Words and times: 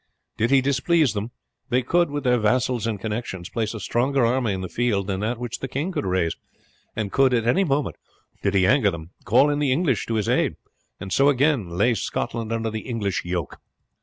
Did 0.35 0.49
he 0.49 0.61
displease 0.61 1.13
them, 1.13 1.29
they 1.69 1.83
could, 1.83 2.09
with 2.09 2.23
their 2.23 2.39
vassals 2.39 2.87
and 2.87 2.99
connections, 2.99 3.49
place 3.49 3.75
a 3.75 3.79
stronger 3.79 4.25
army 4.25 4.51
in 4.51 4.61
the 4.61 4.67
field 4.67 5.05
than 5.05 5.19
that 5.19 5.37
which 5.37 5.59
the 5.59 5.67
king 5.67 5.91
could 5.91 6.07
raise; 6.07 6.35
and 6.95 7.11
could 7.11 7.35
at 7.35 7.45
any 7.45 7.63
moment, 7.63 7.97
did 8.41 8.55
he 8.55 8.65
anger 8.65 8.89
them, 8.89 9.11
call 9.25 9.51
in 9.51 9.59
the 9.59 9.71
English 9.71 10.07
to 10.07 10.15
his 10.15 10.27
aid, 10.27 10.55
and 10.99 11.13
so 11.13 11.29
again 11.29 11.69
lay 11.69 11.93
Scotland 11.93 12.51
under 12.51 12.71
the 12.71 12.79
English 12.89 13.23
yoke." 13.25 13.57